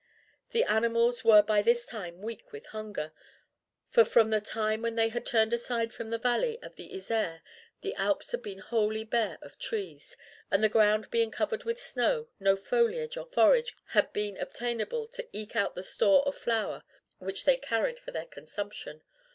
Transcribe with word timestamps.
The 0.49 0.63
animals 0.63 1.23
were 1.23 1.43
by 1.43 1.61
this 1.61 1.85
time 1.85 2.23
weak 2.23 2.51
with 2.51 2.65
hunger, 2.65 3.11
for 3.91 4.03
from 4.03 4.31
the 4.31 4.41
time 4.41 4.81
when 4.81 4.95
they 4.95 5.09
had 5.09 5.27
turned 5.27 5.53
aside 5.53 5.93
from 5.93 6.09
the 6.09 6.17
valley 6.17 6.59
of 6.63 6.75
the 6.75 6.89
Isere 6.91 7.41
the 7.81 7.93
Alps 7.93 8.31
had 8.31 8.41
been 8.41 8.57
wholly 8.57 9.03
bare 9.03 9.37
of 9.43 9.59
trees, 9.59 10.17
and 10.49 10.63
the 10.63 10.69
ground 10.69 11.11
being 11.11 11.29
covered 11.29 11.65
with 11.65 11.79
snow, 11.79 12.29
no 12.39 12.55
foliage 12.55 13.15
or 13.15 13.27
forage 13.27 13.75
had 13.89 14.11
been 14.11 14.37
obtainable 14.37 15.07
to 15.09 15.27
eke 15.33 15.55
out 15.55 15.75
the 15.75 15.83
store 15.83 16.27
of 16.27 16.33
flour 16.35 16.81
which 17.19 17.45
they 17.45 17.57
carried 17.57 17.99
for 17.99 18.09
their 18.09 18.25
consumption. 18.25 19.03